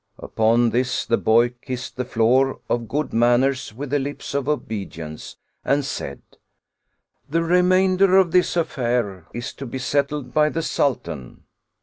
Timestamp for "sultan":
10.63-11.43